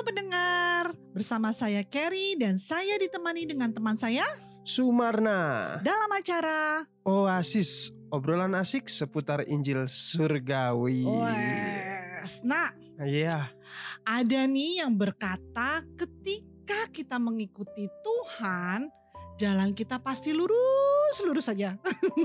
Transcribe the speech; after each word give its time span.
Halo 0.00 0.16
pendengar, 0.16 0.96
bersama 1.12 1.52
saya 1.52 1.84
Carrie 1.84 2.32
dan 2.32 2.56
saya 2.56 2.96
ditemani 2.96 3.44
dengan 3.44 3.68
teman 3.68 4.00
saya 4.00 4.24
Sumarna. 4.64 5.76
dalam 5.84 6.08
acara 6.16 6.88
Oasis, 7.04 7.92
obrolan 8.08 8.56
asik 8.56 8.88
seputar 8.88 9.44
Injil 9.44 9.84
Surgawi. 9.84 11.04
Wes. 11.04 12.40
Nah, 12.40 12.72
Iya, 12.96 13.52
ada 14.00 14.40
nih 14.48 14.80
yang 14.80 14.96
berkata 14.96 15.84
ketika 15.92 16.88
kita 16.88 17.20
mengikuti 17.20 17.84
Tuhan, 18.00 18.88
jalan 19.36 19.76
kita 19.76 20.00
pasti 20.00 20.32
lurus, 20.32 20.99
lurus 21.26 21.50
saja. 21.50 21.74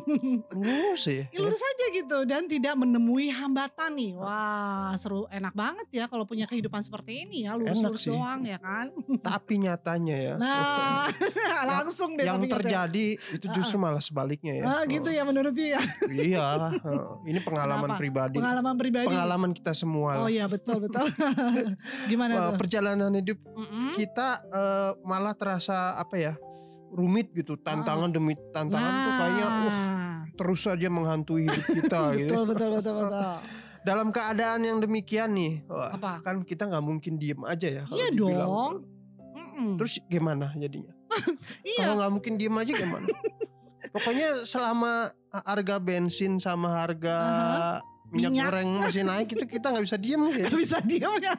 lurus 0.56 1.04
ya. 1.10 1.26
lurus 1.34 1.62
saja 1.62 1.86
gitu 1.94 2.18
dan 2.30 2.46
tidak 2.46 2.78
menemui 2.78 3.34
hambatan 3.34 3.98
nih. 3.98 4.12
Wah, 4.14 4.94
seru 5.00 5.26
enak 5.34 5.54
banget 5.58 5.88
ya 5.90 6.06
kalau 6.06 6.30
punya 6.30 6.46
kehidupan 6.46 6.86
seperti 6.86 7.26
ini 7.26 7.50
ya, 7.50 7.58
lurus-lurus 7.58 8.06
sih. 8.06 8.14
doang 8.14 8.46
ya 8.46 8.62
kan. 8.62 8.94
Tapi 9.20 9.54
nyatanya 9.66 10.16
ya, 10.16 10.34
Nah, 10.38 11.10
langsung 11.72 12.14
deh 12.14 12.26
yang 12.28 12.42
terjadi 12.46 13.18
itu 13.18 13.46
justru 13.56 13.82
malah 13.82 14.04
sebaliknya 14.04 14.62
ya. 14.62 14.64
Ah, 14.70 14.82
gitu 14.86 15.10
ya 15.10 15.26
menurut 15.26 15.56
dia. 15.56 15.82
Iya, 16.06 16.78
ini 17.30 17.40
pengalaman 17.42 17.96
Kenapa? 17.96 18.02
pribadi. 18.02 18.38
Pengalaman 18.38 18.76
pribadi. 18.78 19.08
Pengalaman 19.10 19.52
kita 19.56 19.72
semua. 19.74 20.22
Oh 20.22 20.30
iya 20.30 20.46
betul 20.46 20.78
betul. 20.84 21.08
Gimana 22.12 22.54
tuh? 22.54 22.60
perjalanan 22.60 23.12
hidup 23.16 23.40
Mm-mm. 23.42 23.96
kita 23.96 24.44
eh, 24.52 24.92
malah 25.08 25.34
terasa 25.34 25.96
apa 25.98 26.16
ya? 26.20 26.34
Rumit 26.96 27.36
gitu, 27.36 27.60
tantangan 27.60 28.08
demi 28.10 28.34
tantangan 28.50 28.92
tuh 29.04 29.14
kayaknya 29.14 29.46
uh, 29.46 29.54
Nah, 29.56 30.22
terus 30.34 30.64
saja 30.64 30.88
menghantui 30.88 31.44
hidup 31.46 31.66
kita 31.70 32.02
gitu. 32.20 32.32
betul 32.32 32.44
betul 32.50 32.70
betul 32.80 32.94
betul. 33.04 33.22
Dalam 33.88 34.10
keadaan 34.10 34.66
yang 34.66 34.82
demikian 34.82 35.36
nih, 35.36 35.62
wah, 35.68 35.94
Apa? 35.94 36.24
kan 36.26 36.42
kita 36.42 36.66
nggak 36.66 36.82
mungkin 36.82 37.22
diem 37.22 37.38
aja 37.46 37.68
ya. 37.70 37.84
kalau 37.86 38.00
Iya 38.00 38.08
dibilang. 38.10 38.50
dong. 38.50 38.74
Terus 39.78 39.94
gimana 40.08 40.50
jadinya? 40.58 40.90
iya. 41.70 41.86
Kalau 41.86 41.96
nggak 42.02 42.12
mungkin 42.12 42.34
diem 42.36 42.56
aja 42.56 42.74
gimana? 42.74 43.08
Pokoknya 43.94 44.42
selama 44.44 45.14
harga 45.30 45.76
bensin 45.78 46.42
sama 46.42 46.82
harga 46.82 47.18
minyak, 48.10 48.32
Minyak. 48.34 48.44
goreng 48.50 48.70
masih 48.82 49.04
naik 49.04 49.30
itu 49.30 49.46
kita 49.46 49.70
nggak 49.70 49.86
bisa 49.86 49.98
diem 50.02 50.22
ya. 50.28 50.46
Gak 50.50 50.58
bisa 50.58 50.78
diam 50.82 51.14
ya. 51.22 51.36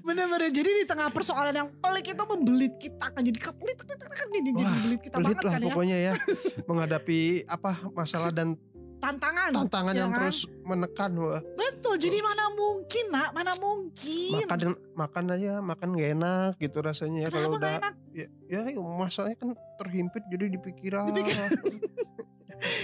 Bener-bener 0.00 0.48
jadi 0.48 0.70
di 0.70 0.84
tengah 0.84 1.08
persoalan 1.08 1.52
yang 1.52 1.68
pelik 1.74 2.06
itu 2.08 2.24
membelit 2.24 2.74
kita 2.76 3.06
kan 3.08 3.20
jadi 3.20 3.38
kepelit 3.38 3.76
kepelit, 3.76 4.08
jadi 4.46 4.56
Wah, 4.58 4.72
membelit 4.72 5.00
kita 5.00 5.14
Pelit 5.14 5.26
banget 5.28 5.40
lah 5.40 5.52
kan 5.52 5.60
ya 5.60 5.66
pokoknya 5.68 5.96
ya 5.98 6.12
menghadapi 6.68 7.20
apa 7.44 7.70
masalah 7.90 8.30
dan 8.30 8.56
tantangan 8.98 9.54
tantangan 9.54 9.92
ya 9.92 10.00
yang 10.00 10.10
kan? 10.10 10.18
terus 10.18 10.38
menekan. 10.60 11.10
Wah, 11.14 11.38
betul 11.54 11.94
jadi 11.96 12.18
mana 12.18 12.50
mungkin 12.50 13.04
nak 13.08 13.30
mana 13.30 13.52
mungkin 13.54 14.42
makan 14.44 14.58
makan 14.92 15.24
aja 15.30 15.52
makan 15.60 15.88
gak 15.94 16.10
enak 16.12 16.52
gitu 16.58 16.78
rasanya 16.80 17.18
ya 17.20 17.28
kalau 17.30 17.54
udah 17.54 17.78
enak 17.78 17.94
ya, 18.10 18.26
ya 18.48 18.60
ya, 18.66 18.80
masalahnya 18.80 19.38
kan 19.38 19.50
terhimpit 19.78 20.22
jadi 20.26 20.44
di 20.48 20.58
pikiran. 20.58 21.14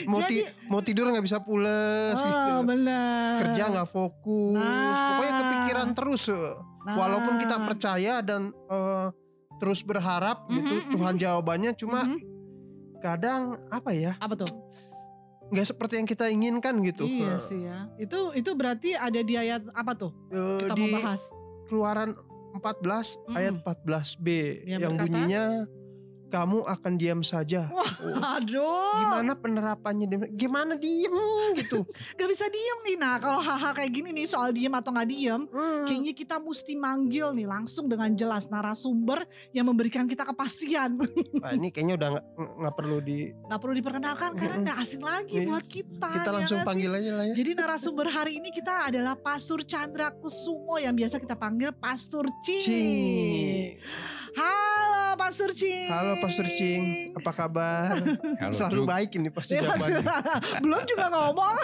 Mau, 0.07 0.23
ti- 0.23 0.39
Jadi- 0.39 0.71
mau 0.71 0.79
tidur 0.79 1.11
nggak 1.11 1.25
bisa 1.25 1.43
pules 1.43 2.15
oh 2.15 2.63
gitu. 2.63 2.87
kerja 3.43 3.63
nggak 3.75 3.89
fokus 3.91 4.55
Nah. 4.55 5.19
pokoknya 5.19 5.33
kepikiran 5.35 5.89
terus. 5.91 6.25
Nah. 6.85 6.95
walaupun 6.95 7.41
kita 7.41 7.57
percaya 7.59 8.21
dan 8.21 8.53
eh, 8.69 9.09
terus 9.57 9.81
berharap 9.81 10.45
gitu 10.49 10.75
Mhm, 10.77 10.93
Tuhan 10.93 11.15
jawabannya 11.17 11.73
cuma 11.75 12.05
Mhm. 12.05 12.21
kadang 13.01 13.57
apa 13.69 13.91
ya 13.91 14.13
apa 14.17 14.35
tuh 14.35 14.53
nggak 15.47 15.67
seperti 15.67 15.95
yang 15.97 16.05
kita 16.05 16.27
inginkan 16.27 16.81
gitu 16.83 17.05
iya 17.05 17.37
sih 17.39 17.61
ya 17.63 17.89
itu 17.97 18.33
itu 18.33 18.51
berarti 18.53 18.93
ada 18.93 19.21
di 19.21 19.35
ayat 19.35 19.65
apa 19.71 19.93
tuh 19.95 20.13
eh, 20.29 20.61
kita 20.61 20.75
di 20.75 20.85
mau 20.87 21.01
bahas 21.01 21.23
keluaran 21.65 22.13
14 22.55 23.17
Mhm. 23.23 23.35
ayat 23.35 23.55
14b 23.59 24.27
Yang 24.63 24.69
yang, 24.69 24.81
berkata? 24.91 25.05
bunyinya 25.05 25.45
kamu 26.35 26.67
akan 26.67 26.93
diam 26.99 27.23
saja 27.23 27.71
aduh 28.35 28.99
gimana 28.99 29.33
penerapannya 29.33 30.07
Diam? 30.07 30.23
gimana 30.35 30.75
diem 30.75 31.15
gitu 31.55 31.87
gak 32.19 32.27
bisa 32.27 32.51
diem 32.51 32.79
nih 32.85 32.97
nah 32.99 33.17
kalau 33.17 33.39
hal-hal 33.39 33.71
kayak 33.73 33.93
gini 33.93 34.11
nih 34.13 34.27
soal 34.27 34.51
diem 34.51 34.75
atau 34.75 34.91
nggak 34.91 35.07
diem 35.07 35.43
Hmm. 35.47 35.87
kayaknya 35.87 36.13
kita 36.13 36.37
mesti 36.39 36.75
manggil 36.75 37.31
nih 37.31 37.47
langsung 37.47 37.87
dengan 37.87 38.11
jelas 38.11 38.49
narasumber 38.49 39.23
yang 39.53 39.65
memberikan 39.65 40.05
kita 40.05 40.25
kepastian 40.25 40.99
Nah, 41.45 41.53
ini 41.53 41.69
kayaknya 41.69 41.95
udah 41.95 42.11
nggak 42.59 42.75
perlu 42.75 42.99
di 42.99 43.31
nggak 43.31 43.61
perlu 43.61 43.75
diperkenalkan 43.77 44.31
karena 44.35 44.57
nggak 44.61 44.79
asing 44.81 44.99
lagi 45.01 45.37
Iya. 45.37 45.47
buat 45.47 45.65
kita 45.65 46.09
kita 46.11 46.27
ya 46.27 46.35
langsung 46.35 46.59
panggil 46.65 46.91
aja 46.91 47.11
lah 47.13 47.25
ya 47.29 47.35
Jadi 47.37 47.51
narasumber 47.53 48.07
hari 48.09 48.33
ini 48.39 48.49
kita 48.49 48.89
adalah 48.89 49.15
Pastor 49.15 49.63
Chandra 49.63 50.11
Kusumo 50.11 50.75
yang 50.77 50.93
biasa 50.93 51.21
kita 51.21 51.37
panggil 51.37 51.71
Pastor 51.71 52.25
Cing. 52.43 52.65
Cing. 52.65 53.69
Halo 55.15 55.31
Pastor 55.31 55.55
Cing. 55.55 55.87
Halo 55.95 56.13
Pastor 56.19 56.43
Cing, 56.51 56.83
apa 57.15 57.31
kabar? 57.31 57.95
Halo 58.35 58.51
Selalu 58.51 58.83
juga, 58.83 58.91
baik 58.91 59.11
ini 59.15 59.31
pasti 59.31 59.55
Ya, 59.55 59.63
jawabannya. 59.63 60.03
Belum 60.67 60.83
juga 60.91 61.07
ngomong. 61.07 61.55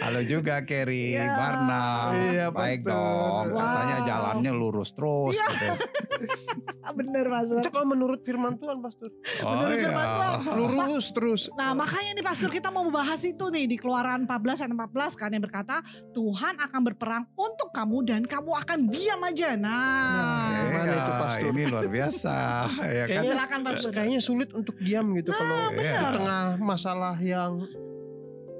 halo 0.00 0.20
juga 0.24 0.54
Kerry, 0.64 1.12
Ya. 1.12 1.36
Barna. 1.36 1.84
Iya, 2.16 2.46
Baik 2.48 2.80
Pastor. 2.80 2.96
dong. 2.96 3.44
Wow. 3.52 3.60
Katanya 3.60 3.98
jalannya 4.08 4.52
lurus 4.56 4.96
terus. 4.96 5.36
Iya. 5.36 5.46
gitu. 5.52 5.68
Bener 6.98 7.24
Pastor. 7.28 7.60
Itu 7.60 7.68
kalau 7.68 7.86
menurut 7.86 8.20
firman 8.24 8.56
Tuhan, 8.56 8.80
Pastor. 8.80 9.08
Oh 9.44 9.52
Menurut 9.52 9.76
iya. 9.76 9.84
firman 9.84 10.06
Tuhan. 10.08 10.36
Lurus 10.56 11.06
terus. 11.12 11.42
Nah 11.52 11.70
makanya 11.72 12.10
nih 12.16 12.24
Pastor 12.24 12.48
kita 12.48 12.68
mau 12.68 12.82
membahas 12.82 13.20
itu 13.20 13.44
nih 13.48 13.68
di 13.68 13.76
keluaran 13.76 14.24
14 14.24 14.64
ayat 14.64 14.72
14 14.72 15.20
kan 15.20 15.28
yang 15.28 15.44
berkata 15.44 15.84
Tuhan 16.10 16.56
akan 16.56 16.80
berperang 16.82 17.28
untuk 17.36 17.68
kamu 17.68 18.00
dan 18.02 18.24
kamu 18.24 18.48
akan 18.56 18.88
diam 18.88 19.20
aja. 19.20 19.60
Nah, 19.60 19.70
Nah, 20.12 20.41
Gimana 20.72 20.88
Iya, 20.88 20.96
itu, 20.98 21.12
Pastor? 21.14 21.48
Ini 21.48 21.62
luar 21.66 21.86
biasa. 21.86 22.36
ya 22.66 22.72
kan? 22.72 22.88
Kayaknya- 23.06 23.24
silakan 23.28 23.60
Pastor. 23.62 23.90
Kayaknya 23.90 24.20
sulit 24.20 24.50
untuk 24.50 24.76
diam 24.78 25.06
gitu 25.12 25.30
kalau 25.30 25.54
Nah, 25.54 25.68
di 25.70 25.76
benar. 25.78 26.12
tengah 26.12 26.42
masalah 26.58 27.14
yang 27.18 27.52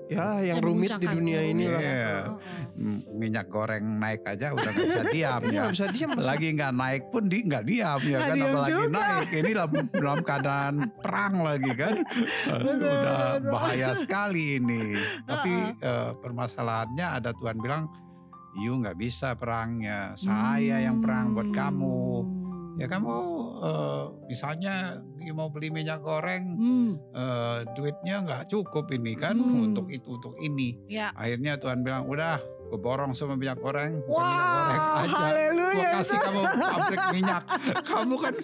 ya 0.05 0.45
yang 0.45 0.61
rumit 0.61 0.93
di 0.95 1.06
dunia 1.06 1.41
ini 1.43 1.65
lah. 1.67 1.81
Iya. 1.81 2.12
M- 2.75 3.01
Minyak 3.15 3.49
goreng 3.49 3.97
naik 3.97 4.21
aja 4.22 4.53
udah 4.53 4.61
nggak 4.67 4.84
bisa 4.84 5.03
diam 5.09 5.41
Iya, 5.43 5.56
ya. 5.56 5.65
bisa 5.71 5.87
diam. 5.89 6.11
Lagi 6.15 6.53
nggak 6.53 6.72
naik 6.75 7.03
pun 7.09 7.25
di 7.25 7.39
nggak 7.41 7.65
diam 7.65 8.01
ya 8.03 8.19
kan 8.21 8.34
diam 8.34 8.49
apalagi 8.53 8.72
juga. 8.75 8.93
naik 8.93 9.28
ini 9.33 9.51
dalam, 9.51 9.71
dalam 9.91 10.21
keadaan 10.21 10.75
perang 10.99 11.34
lagi 11.41 11.72
kan 11.72 11.95
Betul, 12.45 12.77
udah 12.77 13.25
betul. 13.41 13.51
bahaya 13.51 13.91
sekali 13.95 14.45
ini 14.59 14.84
tapi 15.31 15.53
eh, 15.81 16.11
permasalahannya 16.15 17.06
ada 17.15 17.31
Tuhan 17.33 17.56
bilang 17.56 17.89
you 18.55 18.77
nggak 18.77 18.95
bisa 18.95 19.33
perangnya 19.33 20.13
saya 20.15 20.79
yang 20.79 21.01
perang 21.01 21.33
buat 21.33 21.49
kamu 21.51 22.03
Hmm. 22.73 22.81
ya 22.81 22.89
kamu 22.89 23.17
eh, 23.61 24.05
misalnya 24.27 24.75
you 25.19 25.33
mau 25.33 25.49
beli 25.49 25.69
minyak 25.69 26.01
goreng 26.01 26.45
Hmm. 26.53 26.91
eh, 27.13 27.59
duitnya 27.73 28.21
nggak 28.21 28.49
cukup 28.49 28.89
ini 28.91 29.13
kan 29.13 29.37
Hmm. 29.37 29.69
untuk 29.69 29.89
itu 29.89 30.17
untuk 30.17 30.35
ini 30.39 30.81
Ya. 30.87 31.13
akhirnya 31.13 31.57
Tuhan 31.57 31.81
bilang 31.81 32.05
udah 32.07 32.41
gue 32.72 32.81
borong 32.81 33.12
semua 33.12 33.37
minyak 33.37 33.59
goreng 33.59 34.00
bukan 34.00 34.16
Wow, 34.16 34.25
minyak 34.25 34.49
goreng 34.49 34.81
aja 34.81 35.05
gue 35.05 35.21
haleluya. 35.21 35.91
kasih 35.94 36.19
kamu 36.19 36.41
pabrik 36.65 37.05
minyak 37.12 37.43
kamu 37.84 38.15
kan 38.16 38.34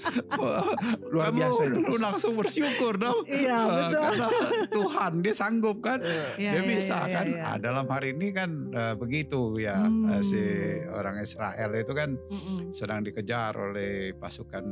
Luar 1.02 1.26
kamu 1.26 1.36
biasa 1.38 1.60
itu. 1.64 1.78
lu 1.80 1.96
langsung 1.98 2.32
bersyukur 2.34 2.92
dong 2.94 3.18
Iya, 3.24 3.56
Eh, 3.56 3.64
betul. 3.64 3.96
karena 3.98 4.28
Tuhan 4.68 5.12
dia 5.18 5.32
sanggup 5.34 5.76
kan 5.80 5.98
Iya, 6.00 6.28
dia 6.36 6.52
iya, 6.54 6.60
bisa 6.62 6.96
iya, 7.00 7.14
kan 7.14 7.26
iya. 7.26 7.42
Ah, 7.42 7.56
dalam 7.56 7.86
hari 7.86 8.12
ini 8.12 8.28
kan 8.30 8.50
eh, 8.70 8.94
begitu 8.94 9.40
ya 9.56 9.80
Hmm. 9.80 10.10
Eh, 10.10 10.22
si 10.22 10.42
orang 10.90 11.16
Israel 11.18 11.70
itu 11.72 11.92
kan 11.92 12.10
Mm-mm. 12.28 12.68
sedang 12.70 13.00
dikejar 13.00 13.56
oleh 13.56 14.12
pasukan 14.12 14.64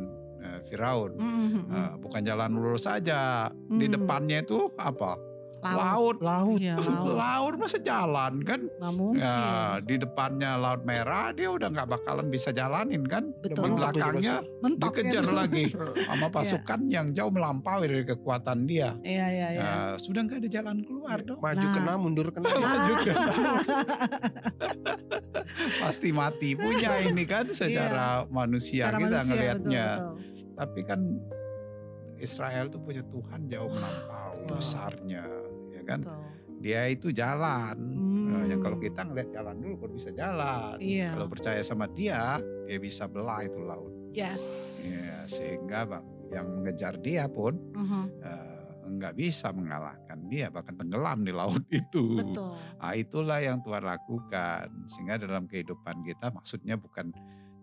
Firaun 0.63 1.13
Mm-mm. 1.15 1.63
Eh, 1.67 1.93
bukan 1.99 2.21
jalan 2.23 2.53
lurus 2.53 2.85
saja 2.85 3.49
di 3.67 3.87
Hmm. 3.87 3.95
depannya 3.95 4.43
itu 4.43 4.69
apa 4.75 5.17
Laut. 5.59 5.77
laut 5.77 6.17
Laut. 6.21 6.59
Iya, 6.59 6.75
laut. 6.83 7.15
laut 7.15 7.55
masa 7.57 7.79
jalan 7.79 8.35
kan 8.41 8.61
Nggak 8.69 8.93
mungkin. 8.93 9.21
ya 9.21 9.37
di 9.79 9.97
depannya 9.97 10.51
laut 10.55 10.83
merah 10.83 11.31
dia 11.31 11.49
udah 11.49 11.69
nggak 11.69 11.89
bakalan 11.91 12.27
bisa 12.27 12.51
jalanin 12.51 13.03
kan 13.03 13.33
Betul. 13.41 13.65
di 13.65 13.71
belakangnya 13.73 14.37
Mentok 14.59 14.93
dikejar 14.95 15.25
ya. 15.25 15.33
lagi 15.33 15.65
sama 16.07 16.27
pasukan 16.29 16.81
yang 16.87 17.11
jauh 17.11 17.31
melampaui 17.31 17.87
dari 17.87 18.05
kekuatan 18.05 18.65
dia 18.65 18.95
Iya, 19.01 19.27
iya, 19.29 19.49
iya. 19.51 19.61
Ya, 19.61 19.73
sudah 19.97 20.21
nggak 20.23 20.39
ada 20.39 20.51
jalan 20.51 20.77
keluar 20.81 21.19
dong 21.21 21.39
Maju 21.39 21.57
Nah. 21.59 21.73
kena, 21.73 21.93
mundur 21.97 22.29
kena. 22.31 22.47
Maju 22.47 22.93
kena. 23.05 23.25
pasti 25.79 26.11
mati 26.11 26.53
punya 26.53 26.91
ini 27.03 27.25
kan 27.25 27.49
secara 27.49 28.27
manusia 28.27 28.87
Secara 28.87 28.99
kita 28.99 29.09
manusia, 29.11 29.27
ngelihatnya 29.27 29.87
tapi 30.55 30.81
kan 30.83 31.01
Israel 32.19 32.67
tuh 32.67 32.81
punya 32.81 33.03
Tuhan 33.03 33.47
jauh 33.47 33.69
melampaui 33.69 34.43
Betul. 34.43 34.57
besarnya 34.57 35.25
ya 35.71 35.83
kan 35.83 36.01
Betul. 36.03 36.23
dia 36.59 36.81
itu 36.87 37.09
jalan 37.11 37.77
Hmm. 38.27 38.35
Nah, 38.35 38.43
yang 38.43 38.59
kalau 38.59 38.75
kita 38.77 39.07
ngeliat 39.07 39.31
jalan 39.31 39.55
dulu 39.57 39.75
baru 39.79 39.93
bisa 39.95 40.11
jalan 40.11 40.75
Iya. 40.83 41.15
kalau 41.15 41.27
percaya 41.27 41.63
sama 41.63 41.87
dia 41.87 42.43
dia 42.67 42.79
bisa 42.79 43.07
belah 43.07 43.39
itu 43.41 43.61
laut 43.61 43.95
Yes. 44.11 44.43
ya, 44.83 45.17
sehingga 45.31 45.87
bang 45.87 46.05
yang 46.29 46.47
mengejar 46.51 46.99
dia 46.99 47.31
pun 47.31 47.55
Mhm. 47.71 48.03
eh, 48.19 48.53
nggak 48.87 49.15
bisa 49.15 49.51
mengalahkan 49.51 50.27
dia 50.27 50.47
bahkan 50.47 50.75
tenggelam 50.75 51.23
di 51.23 51.31
laut 51.31 51.63
itu 51.71 52.19
Betul. 52.19 52.59
Nah, 52.77 52.95
itulah 52.95 53.39
yang 53.39 53.63
Tuhan 53.63 53.83
lakukan 53.83 54.67
sehingga 54.87 55.19
dalam 55.19 55.47
kehidupan 55.47 56.03
kita 56.03 56.31
maksudnya 56.31 56.75
bukan 56.75 57.15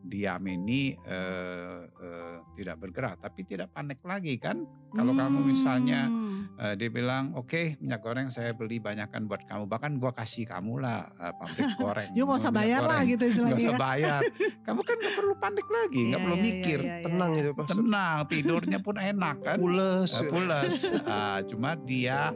diam 0.03 0.43
ini 0.43 0.93
eh, 0.99 1.79
eh, 1.87 2.35
tidak 2.53 2.75
bergerak, 2.77 3.15
tapi 3.17 3.41
tidak 3.43 3.71
panik 3.71 4.03
lagi 4.03 4.35
kan? 4.35 4.61
Kalau 4.93 5.09
kamu 5.11 5.39
misalnya 5.47 6.05
Hmm. 6.05 6.45
eh, 6.59 6.75
dia 6.75 6.91
bilang, 6.91 7.33
oke 7.33 7.79
minyak 7.79 8.03
goreng 8.03 8.27
saya 8.27 8.51
beli 8.51 8.77
banyakkan 8.77 9.25
buat 9.25 9.47
kamu, 9.47 9.65
bahkan 9.65 9.95
gua 9.97 10.11
kasih 10.11 10.43
kamu 10.43 10.83
lah 10.83 11.07
eh, 11.09 11.33
pabrik 11.33 11.71
goreng. 11.81 12.09
Yuk 12.13 12.27
gak 12.27 12.39
usah 12.39 12.53
bayar 12.53 12.81
lah 12.83 13.01
gitu 13.01 13.23
istilahnya 13.23 13.57
usah 13.57 13.73
ya. 13.73 13.79
bayar. 13.79 14.21
Kamu 14.63 14.79
kan 14.79 14.95
nggak 14.95 15.15
perlu 15.19 15.35
panik 15.35 15.67
lagi, 15.67 15.99
nggak 16.07 16.19
Iya, 16.19 16.23
perlu 16.23 16.37
iya, 16.37 16.43
mikir, 16.43 16.79
iya, 16.79 16.95
Tenang 17.03 17.31
Pastor. 17.51 17.75
tenang, 17.75 18.17
tidurnya 18.31 18.79
pun 18.79 18.95
enak 18.95 19.35
kan. 19.43 19.57
Pules. 19.59 20.11
Eh, 20.15 20.29
pules. 20.31 20.75
Ah, 21.03 21.39
cuma 21.43 21.75
dia 21.75 22.31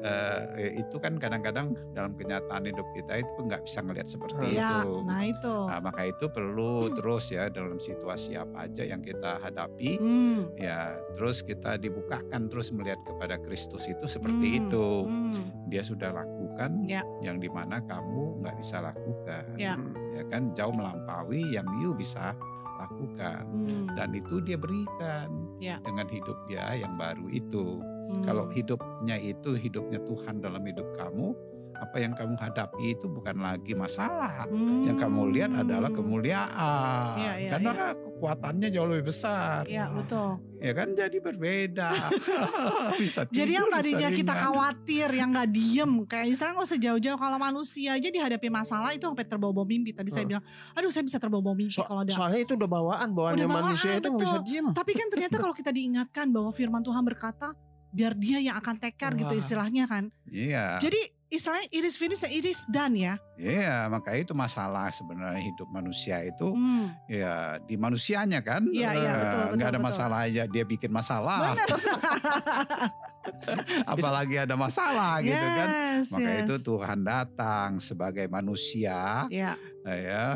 eh, 0.00 0.76
itu 0.76 0.96
kan 0.96 1.16
kadang-kadang 1.16 1.72
dalam 1.92 2.12
kenyataan 2.14 2.64
hidup 2.64 2.86
kita 2.92 3.20
itu 3.20 3.38
nggak 3.40 3.62
bisa 3.62 3.78
ngelihat 3.80 4.08
seperti 4.08 4.56
Iya, 4.56 4.82
itu. 4.82 4.92
nah 5.04 5.22
itu. 5.22 5.56
Nah, 5.68 5.80
maka 5.80 6.02
itu 6.04 6.24
perlu 6.26 6.88
terus 6.92 7.28
ya 7.28 7.46
dalam 7.46 7.76
situasi 7.76 8.34
apa 8.34 8.64
aja 8.64 8.82
yang 8.82 9.00
kita 9.00 9.38
hadapi, 9.38 9.96
Hmm. 9.96 10.48
ya 10.56 10.96
terus 11.14 11.40
kita 11.40 11.76
dibukakan 11.76 12.48
terus 12.48 12.70
melihat 12.70 12.98
kepada 13.04 13.36
Kristus 13.38 13.86
itu 13.86 14.04
seperti 14.04 14.46
Hmm, 14.48 14.58
itu. 14.66 14.88
hmm. 15.04 15.42
Dia 15.68 15.82
sudah 15.82 16.10
lakukan 16.10 16.82
Ya. 16.84 17.04
yang 17.20 17.38
di 17.38 17.46
mana 17.46 17.78
kamu 17.80 18.42
nggak 18.42 18.56
bisa 18.58 18.82
lakukan, 18.82 19.44
Ya. 19.54 19.76
ya 20.12 20.22
kan 20.28 20.50
jauh 20.52 20.72
melampaui 20.72 21.44
yang 21.52 21.66
you 21.78 21.92
bisa 21.92 22.34
lakukan. 22.80 23.44
Hmm. 23.44 23.86
Dan 23.92 24.16
itu 24.16 24.40
dia 24.40 24.56
berikan 24.56 25.28
Ya. 25.60 25.76
dengan 25.84 26.08
hidup 26.08 26.36
dia 26.48 26.64
yang 26.74 26.96
baru 26.96 27.28
itu. 27.28 27.84
Hmm. 28.10 28.22
Kalau 28.22 28.44
hidupnya 28.48 29.16
itu 29.16 29.54
hidupnya 29.54 29.98
Tuhan 30.00 30.38
dalam 30.38 30.60
hidup 30.60 30.86
kamu, 30.94 31.30
apa 31.72 31.96
yang 31.96 32.12
kamu 32.12 32.36
hadapi 32.36 32.92
itu 32.92 33.06
bukan 33.06 33.38
lagi 33.38 33.72
masalah. 33.72 34.44
Yang 34.84 34.98
kamu 34.98 35.20
lihat 35.30 35.52
adalah 35.56 35.88
Hmm. 35.88 35.96
kemuliaan. 35.96 37.14
Iya, 37.16 37.32
iya, 37.38 37.50
Karena 37.50 37.70
iya. 37.70 37.78
kan 37.80 37.88
kekuatannya 37.96 38.68
jauh 38.68 38.88
lebih 38.90 39.06
besar. 39.06 39.64
Ya 39.64 39.88
betul. 39.88 40.36
Ya 40.58 40.72
kan 40.74 40.92
jadi 40.92 41.16
berbeda. 41.16 41.88
bisa 43.00 43.24
Jadi 43.26 43.54
yang 43.54 43.64
tidur, 43.64 43.72
bisa 43.72 43.76
tadinya 43.80 44.08
kita 44.10 44.34
ringan. 44.34 44.44
khawatir, 44.44 45.08
yang 45.10 45.28
nggak 45.30 45.48
diem, 45.48 45.92
kayak 46.04 46.26
misalnya 46.28 46.52
nggak 46.52 46.68
usah 46.68 46.80
jauh-jauh 46.80 47.18
kalau 47.18 47.38
manusia 47.38 47.90
aja 47.92 48.08
dihadapi 48.08 48.48
masalah 48.50 48.90
itu 48.90 49.04
sampai 49.06 49.24
terbawa-bawa 49.24 49.64
mimpi. 49.64 49.90
Tadi 49.90 50.10
saya 50.10 50.22
Hmm. 50.22 50.30
bilang, 50.30 50.44
aduh 50.74 50.90
saya 50.90 51.04
bisa 51.06 51.16
terbawa-bawa 51.16 51.56
mimpi 51.56 51.72
So- 51.72 51.86
kalau 51.86 52.02
ada. 52.02 52.12
soalnya 52.12 52.40
itu 52.40 52.52
udah 52.52 52.68
bawaan, 52.68 53.08
bawaannya 53.10 53.38
Udah 53.38 53.48
bawaan, 53.48 53.64
manusia 53.72 53.90
itu 53.94 54.08
nggak 54.10 54.20
bisa 54.20 54.40
diem. 54.44 54.66
Tapi 54.70 54.90
kan 54.92 55.06
ternyata 55.08 55.36
kalau 55.38 55.54
kita 55.54 55.70
diingatkan 55.70 56.26
bahwa 56.28 56.50
firman 56.50 56.82
Tuhan 56.82 57.02
berkata, 57.02 57.56
biar 57.90 58.14
dia 58.14 58.38
yang 58.38 58.56
akan 58.56 58.78
take 58.78 58.96
care 58.96 59.14
gitu 59.14 59.34
istilahnya 59.34 59.84
kan. 59.84 60.08
Iya. 60.26 60.78
Jadi 60.78 61.00
istilahnya 61.26 61.70
iris 61.70 61.94
finish, 61.94 62.26
iris 62.26 62.66
done 62.66 62.94
ya. 62.94 63.14
Iya, 63.34 63.86
maka 63.86 64.14
itu 64.14 64.34
masalah 64.34 64.90
sebenarnya 64.90 65.38
hidup 65.38 65.70
manusia 65.70 66.18
itu 66.22 66.50
Hmm. 66.50 66.90
ya 67.06 67.58
di 67.62 67.74
manusianya 67.74 68.42
kan. 68.42 68.66
Iya, 68.66 68.90
iya, 68.92 69.10
Eh, 69.10 69.16
betul, 69.16 69.42
betul, 69.54 69.62
ada 69.62 69.70
betul. 69.72 69.86
masalah 69.86 70.18
aja 70.26 70.42
dia 70.44 70.64
bikin 70.64 70.90
masalah. 70.90 71.38
Apalagi 73.92 74.36
ada 74.40 74.56
masalah 74.56 75.20
gitu 75.20 75.36
kan. 75.36 75.68
Yes, 76.00 76.08
Maka 76.10 76.30
yes. 76.32 76.40
itu 76.46 76.54
Tuhan 76.64 76.98
datang 77.04 77.76
sebagai 77.76 78.26
manusia 78.26 79.28
Ya, 79.28 79.54
ya 79.82 80.26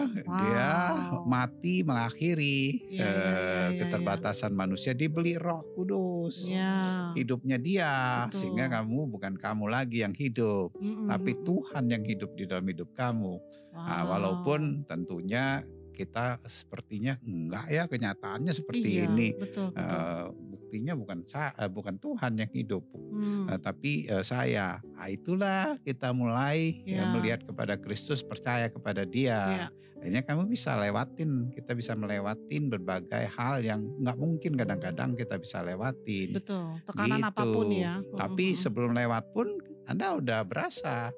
dia 0.41 0.70
Wow. 0.88 1.29
mati 1.29 1.85
mengakhiri 1.85 2.81
Iya, 2.88 2.96
iya, 2.96 3.05
eh, 3.05 3.12
iya, 3.12 3.64
iya, 3.69 3.79
keterbatasan 3.79 4.50
manusia 4.50 4.93
dibeli 4.93 5.37
Roh 5.37 5.61
Kudus. 5.73 6.49
ya. 6.49 7.12
Hidupnya 7.12 7.56
dia 7.56 7.93
Betul. 8.26 8.38
sehingga 8.41 8.73
kamu 8.73 9.11
bukan 9.11 9.35
kamu 9.37 9.69
lagi 9.69 10.00
yang 10.00 10.12
hidup, 10.12 10.73
Mm-mm, 10.75 11.06
tapi 11.06 11.37
mm-mm. 11.37 11.44
Tuhan 11.44 11.85
yang 11.87 12.02
hidup 12.02 12.31
di 12.32 12.44
dalam 12.44 12.64
hidup 12.64 12.88
kamu. 12.93 13.37
Nah, 13.75 14.02
Wow. 14.02 14.11
walaupun 14.11 14.61
tentunya 14.85 15.61
kita 15.93 16.43
sepertinya 16.43 17.14
enggak 17.23 17.67
ya 17.69 17.82
kenyataannya 17.87 18.50
seperti 18.50 18.99
Iya, 18.99 19.06
ini. 19.06 19.29
Betul, 19.37 19.70
betul. 19.70 19.79
Eh, 19.79 20.26
buktinya 20.64 20.96
bukan 20.96 21.28
sa- 21.28 21.52
eh, 21.55 21.69
bukan 21.69 22.00
Tuhan 22.00 22.40
yang 22.40 22.49
hidup, 22.49 22.81
Hmm. 22.88 23.46
eh, 23.46 23.61
tapi 23.61 24.08
eh, 24.08 24.25
saya. 24.25 24.81
Nah, 24.81 25.06
itulah 25.06 25.76
kita 25.84 26.11
mulai 26.11 26.81
eh, 26.82 26.96
Ya. 26.96 27.12
melihat 27.12 27.44
kepada 27.44 27.76
Kristus, 27.76 28.25
percaya 28.25 28.72
kepada 28.72 29.05
Dia. 29.05 29.69
Ya. 29.69 29.69
Akhirnya 30.00 30.20
kamu 30.20 30.49
bisa 30.49 30.76
lewatin, 30.76 31.49
kita 31.50 31.72
bisa 31.72 31.93
melewatin 31.93 32.69
berbagai 32.69 33.25
hal 33.31 33.61
yang 33.61 33.81
nggak 34.00 34.16
mungkin 34.16 34.52
kadang-kadang 34.52 35.16
kita 35.16 35.37
bisa 35.37 35.61
lewatin. 35.61 36.32
Betul, 36.32 36.81
tekanan 36.84 37.20
Gitu. 37.20 37.28
apa 37.28 37.43
pun 37.44 37.69
ya. 37.69 37.94
Tapi 38.12 38.46
sebelum 38.52 38.93
lewat 38.93 39.32
pun 39.32 39.49
Anda 39.84 40.16
udah 40.16 40.44
berasa 40.44 41.08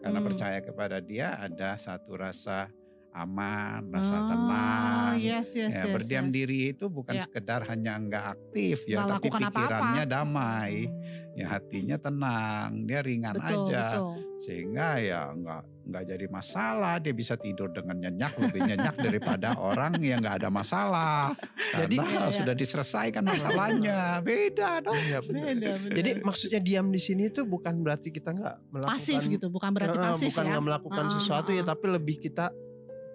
karena 0.00 0.20
Hmm. 0.20 0.28
percaya 0.28 0.58
kepada 0.60 1.00
Dia 1.00 1.36
ada 1.38 1.76
satu 1.76 2.16
rasa 2.16 2.68
aman, 3.14 3.86
rasa 3.88 4.12
Ah, 4.12 4.26
tenang. 4.26 5.14
Yes, 5.16 5.54
yes, 5.54 5.70
Ya, 5.72 5.80
yes, 5.80 5.94
berdiam 5.94 6.26
yes. 6.26 6.34
diri 6.34 6.60
itu 6.68 6.84
bukan 6.88 7.14
Ya. 7.14 7.22
sekedar 7.22 7.62
hanya 7.64 7.94
nggak 7.96 8.24
aktif 8.34 8.82
ya, 8.84 8.98
Nggak 8.98 9.06
tapi 9.08 9.14
lakukan 9.22 9.40
apa-apa. 9.40 9.54
pikirannya 9.56 10.04
damai, 10.04 10.74
Hmm. 10.84 11.34
ya 11.34 11.46
hatinya 11.48 11.96
tenang, 11.96 12.68
dia 12.82 13.00
ringan 13.00 13.34
Betul, 13.34 13.46
aja, 13.64 13.84
betul. 13.92 14.14
sehingga 14.36 14.88
ya 14.98 15.20
nggak 15.32 15.62
nggak 15.84 16.04
jadi 16.08 16.26
masalah. 16.26 16.96
Dia 16.96 17.12
bisa 17.12 17.36
tidur 17.36 17.68
dengan 17.68 18.00
nyenyak, 18.00 18.32
lebih 18.36 18.60
nyenyak 18.64 18.96
daripada 19.06 19.52
orang 19.54 19.94
yang 20.00 20.18
nggak 20.18 20.40
ada 20.40 20.48
masalah, 20.48 21.36
Jadi- 21.76 21.94
karena 21.94 22.10
Iya, 22.10 22.24
iya. 22.24 22.34
sudah 22.34 22.54
diselesaikan 22.56 23.22
masalahnya. 23.22 23.98
Beda 24.26 24.80
dong. 24.80 24.96
Iya, 24.96 25.18
benar. 25.20 25.44
Beda, 25.52 25.70
benar. 25.76 25.92
Jadi 25.92 26.10
maksudnya 26.20 26.58
diam 26.58 26.88
di 26.88 26.98
sini 26.98 27.28
itu 27.28 27.44
bukan 27.44 27.78
berarti 27.78 28.08
kita 28.08 28.32
nggak 28.32 28.54
melakukan 28.72 28.90
pasif 28.90 29.20
gitu, 29.22 29.46
bukan 29.48 29.70
berarti 29.70 29.98
pasif 30.00 30.32
bukan 30.32 30.42
ya. 30.42 30.50
nggak 30.50 30.64
melakukan 30.64 31.04
Ah, 31.04 31.12
sesuatu 31.12 31.48
ah, 31.48 31.54
ya, 31.54 31.62
ah. 31.62 31.66
tapi 31.68 31.86
lebih 31.86 32.16
kita 32.18 32.46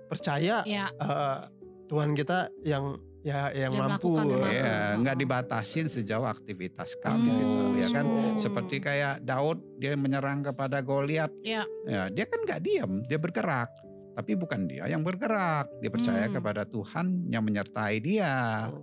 percaya 0.10 0.66
Ya, 0.66 0.90
eh, 0.90 1.38
Tuhan 1.86 2.14
kita 2.14 2.50
yang 2.64 2.98
ya 3.20 3.52
yang, 3.52 3.76
Yang 3.76 4.00
mampu. 4.00 4.16
Ya, 4.48 4.96
nggak 4.96 5.18
dibatasin 5.18 5.86
sejauh 5.86 6.24
aktivitas 6.24 6.96
kamu, 6.98 7.28
Aktivitas. 7.28 7.76
ya 7.76 7.88
kan? 7.92 8.06
Seperti 8.36 8.76
kayak 8.80 9.22
Daud, 9.22 9.60
dia 9.76 9.94
menyerang 9.94 10.42
kepada 10.42 10.80
Goliat. 10.80 11.28
ya. 11.44 11.68
Ya, 11.84 12.08
dia 12.08 12.26
kan 12.26 12.40
nggak 12.42 12.62
diam, 12.62 13.04
dia 13.04 13.18
bergerak. 13.18 13.68
Tapi 14.10 14.36
bukan 14.36 14.68
dia 14.68 14.84
yang 14.86 15.00
bergerak, 15.00 15.68
dia 15.80 15.88
percaya 15.88 16.28
Hmm. 16.28 16.36
kepada 16.36 16.64
Tuhan 16.64 17.28
yang 17.28 17.40
menyertai 17.40 18.00
dia 18.00 18.32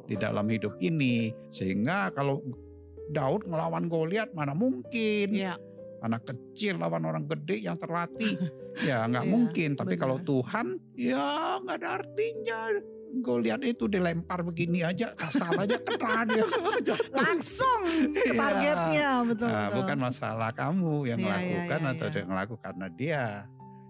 di 0.04 0.16
dalam 0.16 0.48
hidup 0.48 0.76
ini. 0.80 1.28
Sehingga 1.48 2.08
kalau 2.10 2.40
Daud 3.06 3.44
ngelawan 3.44 3.86
Goliat 3.86 4.32
mana 4.32 4.52
mungkin? 4.52 5.32
Ya, 5.32 5.56
Anak 5.98 6.28
kecil 6.28 6.76
lawan 6.76 7.02
orang 7.02 7.24
gede 7.24 7.62
yang 7.62 7.76
terlatih, 7.76 8.36
ya 8.88 9.04
nggak 9.04 9.24
Iya, 9.24 9.32
mungkin. 9.32 9.70
Tapi 9.74 9.94
benar. 9.94 10.02
kalau 10.02 10.18
Tuhan, 10.20 10.66
ya 10.92 11.26
nggak 11.60 11.76
ada 11.80 11.88
artinya. 11.98 12.60
Goliat 13.16 13.64
itu 13.64 13.88
dilempar 13.88 14.44
begini 14.44 14.84
aja, 14.84 15.14
asal 15.16 15.56
aja 15.56 15.78
kena 15.80 16.20
dia. 16.28 16.44
langsung 17.14 17.80
ke 18.12 18.28
Iya. 18.28 18.36
targetnya, 18.36 19.10
betul, 19.24 19.48
Nah, 19.48 19.66
betul. 19.66 19.76
bukan 19.80 19.98
masalah 19.98 20.50
kamu 20.52 21.08
yang 21.08 21.18
iya, 21.18 21.24
melakukan 21.24 21.80
iya, 21.80 21.92
atau 21.96 22.06
iya. 22.06 22.12
dia 22.12 22.24
ngelakukan 22.26 22.60
karena 22.60 22.86
dia 22.92 23.22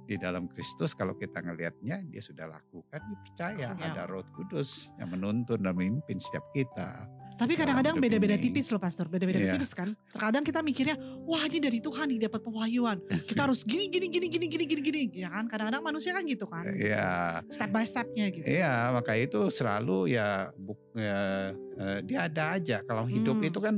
di 0.07 0.15
dalam 0.15 0.47
Kristus 0.47 0.95
kalau 0.95 1.19
kita 1.19 1.43
ngelihatnya 1.43 2.07
dia 2.07 2.23
sudah 2.23 2.47
lakukan 2.47 3.01
dia 3.03 3.19
percaya 3.19 3.69
Iya. 3.75 3.85
ada 3.91 4.03
Roh 4.07 4.23
Kudus 4.31 4.95
yang 4.95 5.11
menuntun 5.11 5.59
dan 5.59 5.75
memimpin 5.75 6.23
setiap 6.23 6.47
kita. 6.55 7.11
Tapi 7.37 7.53
dalam 7.53 7.77
kadang-kadang 7.77 7.97
beda-beda 8.01 8.37
tipis 8.37 8.73
loh 8.73 8.81
pastor, 8.81 9.07
beda-beda 9.07 9.37
Iya. 9.39 9.53
tipis 9.53 9.73
kan. 9.73 9.93
Terkadang 10.09 10.41
kita 10.41 10.61
mikirnya, 10.61 10.97
wah 11.23 11.45
ini 11.45 11.61
dari 11.61 11.79
Tuhan 11.79 12.09
nih 12.09 12.25
dapat 12.25 12.41
pewahyuan. 12.41 12.99
Kita 13.29 13.45
harus 13.45 13.61
gini 13.63 13.87
gini 13.87 14.09
gini 14.09 14.27
gini 14.27 14.47
gini 14.47 14.65
gini 14.65 14.81
gini, 14.81 15.03
ya 15.15 15.29
kan? 15.29 15.45
Kadang-kadang 15.45 15.85
manusia 15.85 16.11
kan 16.11 16.25
gitu 16.25 16.49
kan, 16.49 16.65
Iya, 16.67 17.45
step 17.47 17.71
by 17.71 17.85
stepnya 17.85 18.27
gitu. 18.31 18.41
iya 18.43 18.89
maka 18.89 19.13
itu 19.15 19.49
selalu 19.49 20.09
ya, 20.11 20.49
buk, 20.55 20.81
ya 20.93 21.53
eh, 21.77 21.99
dia 22.03 22.25
ada 22.25 22.57
aja. 22.57 22.81
Kalau 22.83 23.05
hidup 23.05 23.37
Hmm. 23.37 23.49
itu 23.49 23.59
kan 23.61 23.77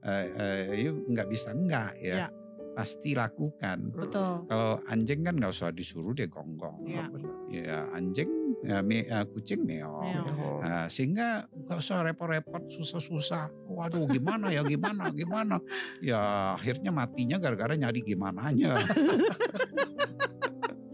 eh, 0.00 0.26
eh, 0.70 0.80
you 0.80 1.04
nggak 1.04 1.28
bisa 1.28 1.50
enggak 1.50 1.92
ya, 1.98 2.14
Iya. 2.16 2.28
pasti 2.72 3.12
lakukan. 3.12 3.90
Betul. 3.92 4.46
Kalau 4.46 4.80
anjing 4.86 5.20
kan 5.20 5.34
nggak 5.34 5.50
usah 5.50 5.68
disuruh 5.68 6.14
dia 6.14 6.24
gonggong. 6.24 6.86
Iya. 6.86 7.04
Ya 7.50 7.78
anjing, 7.90 8.30
ya, 8.64 8.78
me- 8.84 9.08
eh, 9.08 9.24
kucing 9.30 9.64
meong. 9.64 10.04
Meong. 10.04 10.38
Oh. 10.40 10.58
Nah, 10.60 10.86
sehingga 10.92 11.48
nggak 11.48 11.78
usah 11.80 12.04
repot-repot, 12.04 12.68
susah-susah. 12.68 13.48
Waduh, 13.68 14.04
gimana 14.10 14.52
ya, 14.52 14.60
gimana, 14.64 15.08
gimana. 15.10 15.56
Ya 16.04 16.54
akhirnya 16.56 16.92
matinya 16.92 17.40
gara-gara 17.40 17.74
nyari 17.76 18.04
gimananya. 18.04 18.76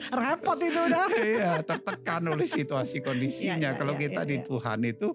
Repot 0.07 0.59
itu 0.63 0.81
udah. 0.81 1.07
Iya, 1.37 1.53
tertekan 1.67 2.23
oleh 2.31 2.47
situasi 2.47 3.03
kondisinya. 3.03 3.59
Iya, 3.59 3.71
iya, 3.75 3.79
Kalau 3.79 3.95
iya, 3.99 4.01
kita 4.07 4.23
iya, 4.23 4.31
di 4.31 4.37
iya. 4.39 4.45
Tuhan 4.47 4.79
itu, 4.87 5.09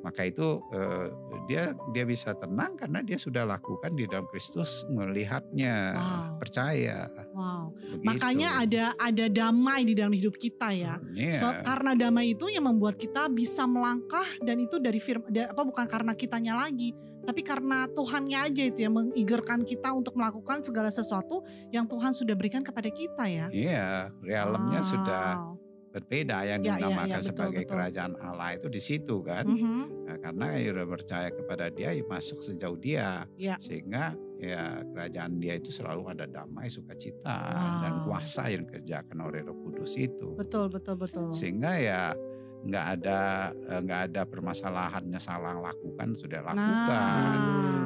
maka 0.00 0.22
itu 0.24 0.46
eh, 0.72 1.06
dia 1.48 1.72
dia 1.96 2.04
bisa 2.04 2.36
tenang 2.36 2.76
karena 2.76 3.00
dia 3.00 3.16
sudah 3.16 3.48
lakukan 3.48 3.96
di 3.96 4.04
dalam 4.04 4.28
Kristus 4.28 4.84
melihatnya, 4.92 5.96
Wow. 5.96 6.36
percaya. 6.38 7.08
Wow. 7.32 7.72
Begitu. 7.72 8.04
Makanya 8.04 8.48
ada 8.60 8.84
ada 9.00 9.24
damai 9.32 9.88
di 9.88 9.96
dalam 9.96 10.12
hidup 10.12 10.36
kita 10.36 10.70
ya. 10.76 11.00
Iya. 11.16 11.40
So, 11.40 11.48
karena 11.64 11.96
damai 11.96 12.36
itu 12.36 12.52
yang 12.52 12.68
membuat 12.68 13.00
kita 13.00 13.32
bisa 13.32 13.64
melangkah 13.64 14.28
dan 14.44 14.60
itu 14.60 14.76
dari 14.76 15.00
firman 15.00 15.32
apa 15.32 15.62
bukan 15.64 15.88
karena 15.88 16.12
kitanya 16.12 16.54
lagi, 16.60 16.92
tapi 17.24 17.40
karena 17.40 17.88
Tuhannya 17.92 18.38
aja 18.44 18.62
itu 18.68 18.84
yang 18.84 18.94
mengigerkan 18.96 19.64
kita 19.64 19.92
untuk 19.92 20.16
melakukan 20.16 20.60
segala 20.60 20.92
sesuatu 20.92 21.44
yang 21.72 21.88
Tuhan 21.88 22.12
sudah 22.12 22.36
berikan 22.36 22.60
kepada 22.60 22.92
kita 22.92 23.24
ya. 23.24 23.46
Iya, 23.48 24.12
realemnya 24.20 24.80
sudah 24.84 25.26
Wow. 25.38 25.57
Berbeda 25.88 26.38
yang 26.44 26.60
Ya, 26.60 26.76
ya, 26.76 26.76
dinamakan 26.78 27.08
ya, 27.08 27.16
betul, 27.18 27.28
sebagai 27.28 27.62
betul. 27.64 27.72
kerajaan 27.72 28.12
Allah 28.18 28.50
itu 28.54 28.66
di 28.68 28.80
situ 28.80 29.16
kan. 29.20 29.44
Mhm. 29.44 29.82
Nah, 30.04 30.16
karena 30.20 30.46
ya 30.54 30.68
udah 30.72 30.86
percaya 30.88 31.28
kepada 31.28 31.66
dia 31.68 31.90
ya 31.90 32.04
masuk 32.04 32.38
sejauh 32.40 32.76
dia 32.76 33.24
Ya. 33.34 33.56
sehingga 33.58 34.12
ya 34.36 34.84
kerajaan 34.86 35.36
dia 35.36 35.56
itu 35.56 35.68
selalu 35.68 36.08
ada 36.08 36.24
damai 36.24 36.68
sukacita 36.68 37.36
dan 37.82 37.92
Wow. 38.00 38.04
kuasa 38.06 38.48
yang 38.48 38.62
dikerjakan 38.64 39.18
oleh 39.20 39.42
Roh 39.42 39.58
Kudus 39.58 39.96
itu 39.96 40.36
Betul 40.36 40.68
betul 40.68 40.94
betul. 40.94 41.32
sehingga 41.32 41.74
ya 41.74 42.00
nggak 42.68 42.86
ada 42.94 43.20
eh, 43.54 43.80
nggak 43.80 44.00
ada 44.06 44.22
permasalahannya 44.24 45.16
salah 45.18 45.56
lakukan 45.56 46.12
sudah 46.14 46.40
lakukan 46.42 47.36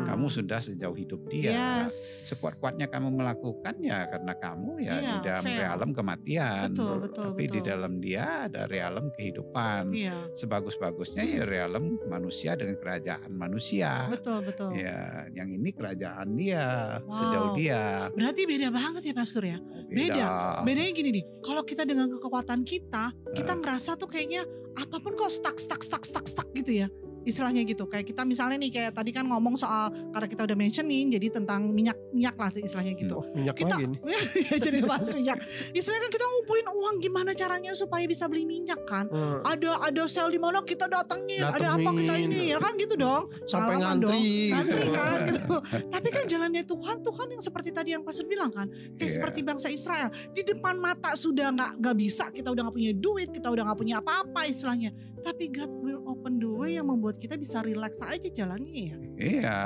Nah. 0.03 0.05
kamu 0.05 0.27
sudah 0.29 0.59
sejauh 0.59 0.93
hidup 0.93 1.23
dia 1.27 1.55
Yes. 1.87 1.95
sekuat-kuatnya 2.29 2.87
kamu 2.87 3.15
melakukan 3.15 3.79
ya 3.79 4.05
karena 4.07 4.35
kamu 4.35 4.71
ya 4.79 4.95
Iya, 4.95 5.07
di 5.07 5.17
dalam 5.23 5.45
fair. 5.45 5.59
realem 5.61 5.91
kematian 5.93 6.69
Betul, 6.71 6.95
betul, 7.01 7.25
tapi 7.29 7.43
di 7.45 7.51
betul. 7.55 7.63
dalam 7.65 7.93
dia 7.99 8.25
ada 8.45 8.63
realem 8.67 9.07
kehidupan 9.13 9.83
Iya. 9.93 10.17
sebagus-bagusnya 10.35 11.23
ya 11.23 11.43
realem 11.43 11.85
manusia 12.07 12.53
dengan 12.53 12.77
kerajaan 12.77 13.31
manusia 13.31 14.11
Betul 14.11 14.43
betul. 14.43 14.75
Ya, 14.75 15.27
yang 15.31 15.49
ini 15.49 15.71
kerajaan 15.71 16.35
dia, 16.35 16.65
sejauh 17.07 17.53
Wow. 17.53 17.57
dia. 17.57 17.83
Berarti 18.11 18.43
beda 18.45 18.69
banget 18.69 19.03
ya 19.05 19.15
Pastor 19.15 19.45
ya. 19.45 19.59
Oh, 19.61 19.85
Beda. 19.87 20.27
Bedanya 20.63 20.91
gini 20.91 21.11
nih, 21.13 21.25
kalau 21.41 21.63
kita 21.63 21.85
dengan 21.85 22.09
kekuatan 22.09 22.63
kita, 22.63 23.13
kita 23.31 23.53
ngerasa 23.55 23.95
tuh 23.95 24.07
kayaknya 24.07 24.43
apa 24.77 24.97
pun 25.01 25.13
kok 25.17 25.33
stuck, 25.33 25.57
stuck, 25.61 25.83
stuck, 25.85 26.05
stuck, 26.05 26.27
stuck 26.29 26.49
gitu 26.57 26.85
ya. 26.85 26.89
Istilahnya 27.23 27.63
gitu. 27.63 27.87
Kayak 27.87 28.07
kita 28.09 28.23
misalnya 28.23 28.57
nih 28.59 28.71
kayak 28.71 28.93
tadi 28.93 29.11
kan 29.11 29.25
ngomong 29.25 29.55
soal 29.55 29.91
karena 30.11 30.27
kita 30.27 30.43
udah 30.45 30.57
mentioning 30.57 31.07
jadi 31.11 31.27
tentang 31.31 31.69
minyak 31.69 31.97
minyak 32.11 32.35
lah 32.35 32.51
istilahnya 32.53 32.95
gitu. 32.95 33.19
Oh, 33.19 33.25
minyak 33.33 33.55
Kita 33.55 33.75
lagi 33.75 33.85
nih. 33.89 33.99
ya 34.51 34.57
jadi 34.59 34.79
bahas 34.83 35.09
minyak. 35.13 35.39
Istilahnya 35.73 36.03
kan 36.07 36.13
kita 36.13 36.25
ngumpulin 36.27 36.67
uang 36.69 36.97
gimana 36.99 37.31
caranya 37.33 37.73
supaya 37.73 38.05
bisa 38.05 38.27
beli 38.27 38.45
minyak 38.45 38.81
kan. 38.85 39.07
Hmm. 39.09 39.41
Ada 39.43 39.79
ada 39.83 40.03
sel 40.07 40.29
di 40.29 40.39
mana 40.39 40.61
kita 40.63 40.87
datengin, 40.87 41.43
ada 41.43 41.75
apa 41.75 41.91
kita 41.93 42.13
Datengin. 42.13 42.31
ini 42.33 42.53
ya 42.53 42.59
kan 42.59 42.73
gitu 42.77 42.95
dong. 42.95 43.31
Sampai 43.47 43.79
dong. 43.79 44.11
ngantri 44.11 44.51
Ngantri 44.51 44.83
gitu. 44.83 44.95
kan 44.95 45.19
gitu. 45.31 45.55
Tapi 45.89 46.09
kan 46.11 46.25
jalannya 46.27 46.63
Tuhan, 46.65 46.97
Tuhan 47.01 47.27
yang 47.31 47.43
seperti 47.43 47.71
tadi 47.71 47.91
yang 47.93 48.03
Pastor 48.03 48.27
bilang 48.27 48.51
kan, 48.51 48.67
kayak 48.97 49.01
Iya. 49.03 49.15
seperti 49.17 49.41
bangsa 49.43 49.69
Israel 49.69 50.09
di 50.31 50.43
depan 50.43 50.77
mata 50.77 51.13
sudah 51.15 51.53
nggak 51.53 51.73
nggak 51.79 51.97
bisa, 51.97 52.25
kita 52.29 52.49
udah 52.49 52.63
nggak 52.67 52.77
punya 52.77 52.93
duit, 52.93 53.29
kita 53.31 53.49
udah 53.49 53.63
nggak 53.69 53.79
punya 53.79 53.95
apa-apa 53.99 54.41
istilahnya. 54.47 54.91
Tapi 55.23 55.45
God 55.49 55.73
will 55.79 56.03
open 56.05 56.37
the 56.37 56.51
way 56.51 56.75
yang 56.75 56.87
membuat 56.87 57.15
kita 57.15 57.35
bisa 57.35 57.63
relax 57.63 58.03
aja 58.03 58.27
jalannya 58.27 58.75
ya. 58.85 58.97
Iya, 59.15 59.59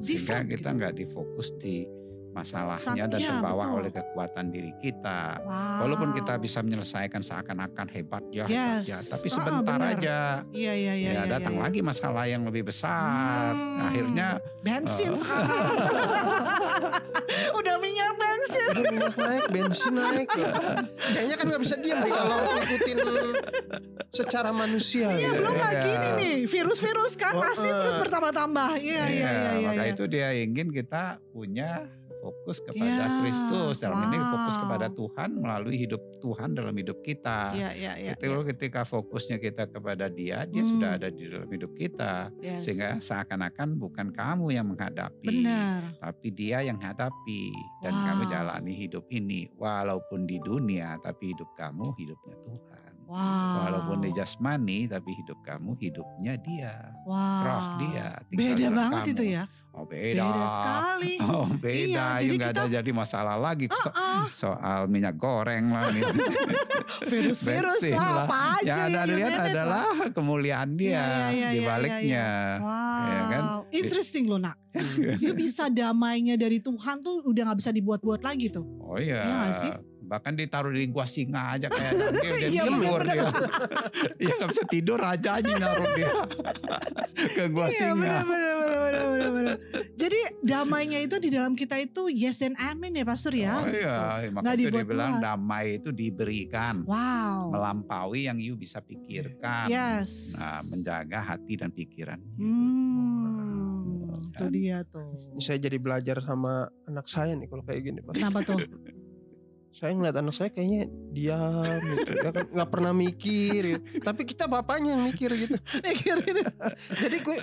sehingga 0.00 0.40
kita 0.42 0.68
gitu. 0.68 0.76
nggak 0.80 0.94
difokus 0.96 1.52
di 1.54 1.84
masalahnya 2.32 2.80
Sa- 2.80 3.10
dan 3.12 3.20
iya, 3.20 3.28
terbawa 3.30 3.60
betul. 3.62 3.76
oleh 3.76 3.90
kekuatan 3.92 4.44
diri 4.48 4.72
kita. 4.80 5.36
Wow. 5.38 5.84
Walaupun 5.84 6.10
kita 6.16 6.32
bisa 6.38 6.64
menyelesaikan 6.64 7.20
seakan-akan 7.20 7.86
hebat 7.92 8.24
ya, 8.32 8.48
hebat 8.48 8.80
Yes. 8.80 8.88
ya, 8.88 8.98
tapi 9.12 9.28
Ah, 9.28 9.34
sebentar 9.36 9.60
benar. 9.76 9.92
aja 9.92 10.16
Iya 10.48 10.72
iya 10.72 10.92
iya. 10.96 11.10
ya 11.12 11.12
iya, 11.12 11.22
datang 11.28 11.54
iya. 11.54 11.62
lagi 11.62 11.80
masalah 11.84 12.24
yang 12.24 12.42
lebih 12.42 12.64
besar. 12.64 13.52
Hmm. 13.52 13.84
Akhirnya 13.84 14.28
bensin 14.64 15.12
Oh. 15.12 15.20
sekarang. 15.20 15.76
udah 17.60 17.74
minyak 17.78 18.10
bensin. 18.42 18.70
Udah 18.72 18.82
minyak 18.90 19.14
naik, 19.16 19.44
bensin 19.48 19.94
naik. 19.94 20.28
Ya. 20.34 20.48
Kayaknya 21.14 21.36
kan 21.38 21.44
nggak 21.48 21.62
bisa 21.62 21.74
diam 21.78 21.98
nih 22.02 22.12
kalau 22.12 22.36
ngikutin 22.58 22.98
secara 24.12 24.50
manusia. 24.52 25.08
Iya 25.08 25.30
gitu. 25.32 25.38
belum 25.40 25.54
Iya. 25.56 25.64
lagi 25.64 25.88
ini 25.88 26.08
nih 26.18 26.36
virus-virus 26.50 27.12
kan 27.16 27.32
Oh, 27.32 27.42
pasti 27.42 27.68
eh. 27.68 27.72
terus 27.72 27.96
bertambah-tambah. 27.96 28.70
Iya 28.76 29.02
iya 29.08 29.28
iya 29.30 29.50
iya. 29.56 29.68
maka 29.72 29.84
iya. 29.88 29.92
itu 29.94 30.04
dia 30.10 30.28
ingin 30.36 30.68
kita 30.68 31.16
punya 31.32 31.86
fokus 32.22 32.62
kepada 32.62 32.86
Ya, 33.02 33.06
Kristus 33.18 33.82
dalam 33.82 33.98
ini 34.06 34.14
fokus 34.22 34.54
wow. 34.54 34.62
kepada 34.62 34.86
Tuhan 34.94 35.30
melalui 35.34 35.74
hidup 35.74 35.98
Tuhan 36.22 36.54
dalam 36.54 36.70
hidup 36.70 37.02
kita. 37.02 37.50
Iya 37.50 37.70
iya 37.74 37.92
iya. 37.98 38.12
Ketika, 38.14 38.46
ketika 38.54 38.80
fokusnya 38.86 39.42
kita 39.42 39.66
kepada 39.66 40.06
Dia, 40.06 40.46
Dia 40.46 40.62
Hmm. 40.62 40.70
sudah 40.70 40.90
ada 40.94 41.10
di 41.10 41.26
dalam 41.26 41.50
hidup 41.50 41.74
kita, 41.74 42.30
Yes. 42.38 42.62
sehingga 42.62 42.94
seakan-akan 43.02 43.74
bukan 43.74 44.14
kamu 44.14 44.54
yang 44.54 44.70
menghadapi, 44.70 45.42
benar. 45.42 45.98
tapi 45.98 46.28
Dia 46.30 46.62
yang 46.62 46.78
hadapi, 46.78 47.50
dan 47.82 47.90
Wow. 47.92 48.04
kamu 48.06 48.22
jalani 48.30 48.72
hidup 48.78 49.04
ini, 49.10 49.50
walaupun 49.58 50.22
di 50.22 50.38
dunia, 50.38 51.02
tapi 51.02 51.34
hidup 51.34 51.50
kamu 51.58 51.90
hidupnya 51.98 52.38
Tuhan. 52.46 52.92
Wow. 53.02 53.18
Walaupun 53.92 54.08
di 54.08 54.12
jasmani, 54.14 54.78
tapi 54.86 55.10
hidup 55.14 55.38
kamu 55.42 55.76
hidupnya 55.76 56.32
Dia, 56.38 56.74
wow. 57.04 57.44
roh 57.44 57.64
Dia. 57.78 58.08
Beda 58.26 58.66
banget 58.70 59.02
kamu. 59.02 59.12
itu 59.12 59.24
ya. 59.30 59.44
Oh 59.70 59.84
beda. 59.84 60.20
Beda 60.22 60.44
sekali. 60.46 61.12
Oh 61.28 61.46
beda, 61.50 61.76
Iya, 61.78 61.92
ya 61.94 62.08
jadi 62.22 62.34
nggak 62.34 62.50
ada 62.50 62.62
kita- 62.62 62.74
jadi 62.74 62.90
masalah 62.90 63.36
lagi 63.36 63.66
so- 63.68 63.92
Ah, 63.94 64.24
soal 64.30 64.80
minyak 64.86 65.16
goreng 65.16 65.68
lah 65.68 65.84
virus-virus 67.02 67.80
lah, 67.86 67.92
lah. 67.92 68.24
apa 68.24 68.36
aja. 68.58 68.64
Yang 68.64 68.80
anda 68.82 69.02
you 69.02 69.14
lihat 69.14 69.32
adalah 69.42 69.84
kemuliaan 70.10 70.70
dia 70.74 70.88
Iya, 70.88 71.00
iya, 71.02 71.28
iya, 71.30 71.48
di 71.48 71.58
iya, 71.58 71.68
baliknya. 71.68 72.26
lah. 72.26 72.56
Wow. 72.58 73.04
Ya 73.04 73.20
kan? 73.26 73.42
Interesting 73.70 74.24
loh 74.26 74.38
nak. 74.38 74.56
You 75.22 75.32
bisa 75.32 75.68
damainya 75.68 76.34
dari 76.34 76.56
Tuhan 76.58 77.00
tuh 77.00 77.20
udah 77.22 77.42
nggak 77.46 77.58
bisa 77.58 77.70
dibuat-buat 77.70 78.20
lagi 78.20 78.48
tuh. 78.48 78.64
Oh 78.78 78.96
iya. 78.96 79.20
Iya 79.20 79.34
nggak 79.38 79.54
sih? 79.54 79.72
Bahkan 80.12 80.32
ditaruh 80.36 80.68
di 80.68 80.84
gua 80.86 81.08
singa 81.08 81.56
aja 81.56 81.66
kayak 81.66 81.92
nanti 81.96 82.26
udah 82.28 82.40
Iya, 82.52 82.62
tidur 82.68 83.00
dia. 83.02 83.24
Iya 84.22 84.32
nggak 84.36 84.50
bisa 84.52 84.64
tidur 84.66 85.00
aja 85.00 85.30
aja 85.34 85.52
naruh 85.56 85.88
dia 85.94 86.12
ke 87.36 87.44
gua 87.48 87.66
Iya 87.66 87.78
singa. 87.88 87.96
benar 87.96 88.22
benar 88.22 88.54
benar 88.60 88.82
benar, 89.08 89.30
benar. 89.32 89.56
Jadi 89.94 90.18
damainya 90.42 90.98
itu 91.00 91.16
di 91.16 91.28
dalam 91.28 91.54
kita 91.54 91.78
itu 91.78 92.06
yes 92.06 92.40
and 92.40 92.60
amen 92.60 92.92
ya 92.92 93.02
pastor 93.02 93.32
ya. 93.32 93.56
Oh 93.56 93.66
iya, 93.66 93.96
Gitu. 94.20 94.34
makanya 94.34 94.52
itu 94.52 94.60
dibuat-buat. 94.60 94.84
dibilang 94.84 95.12
damai 95.18 95.66
itu 95.78 95.90
diberikan. 95.90 96.74
Wow. 96.84 97.48
Melampaui 97.50 98.20
yang 98.22 98.36
you 98.36 98.52
bisa 98.54 98.78
pikirkan. 98.78 99.66
Yes. 99.66 100.36
Nah, 100.36 100.60
menjaga 100.66 101.18
hati 101.24 101.54
dan 101.54 101.70
pikiran. 101.70 102.20
Hmm, 102.36 104.12
itu 104.22 104.36
Kan? 104.38 104.50
dia 104.50 104.84
tuh. 104.84 105.08
Ini 105.32 105.40
saya 105.40 105.58
jadi 105.58 105.78
belajar 105.78 106.20
sama 106.20 106.52
anak 106.84 107.06
saya 107.06 107.32
nih 107.32 107.46
kalau 107.46 107.62
kayak 107.62 107.80
gini 107.82 108.00
Pak. 108.00 108.12
Kenapa 108.12 108.38
tuh? 108.42 108.58
Saya 109.72 109.92
ngeliat 109.92 110.14
anak 110.14 110.30
saya 110.30 110.48
kayaknya 110.48 110.84
diam 111.10 111.64
gitu. 111.96 112.12
Dia 112.14 112.30
kan 112.30 112.44
nggak 112.46 112.70
pernah 112.70 112.92
mikir 112.92 113.60
gitu. 113.66 113.80
Tapi 113.98 114.22
kita 114.22 114.44
bapaknya 114.44 114.94
yang 114.94 115.02
mikir 115.02 115.32
gitu. 115.32 115.56
Mikirin. 115.84 116.44
Jadi 116.92 117.16
gue 117.18 117.36